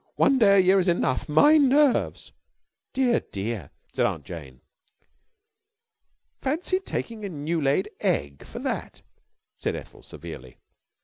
One 0.15 0.39
day 0.39 0.55
a 0.57 0.59
year 0.59 0.79
is 0.79 0.87
enough.... 0.87 1.29
My 1.29 1.59
nerves!..." 1.59 2.31
"Dear, 2.91 3.19
dear!" 3.31 3.69
said 3.93 4.07
Aunt 4.07 4.25
Jane. 4.25 4.61
"Fancy 6.41 6.79
taking 6.79 7.23
a 7.23 7.29
new 7.29 7.61
laid 7.61 7.87
egg 7.99 8.43
for 8.43 8.57
that," 8.57 9.03
said 9.59 9.75
Ethel 9.75 10.01
severely. 10.01 10.57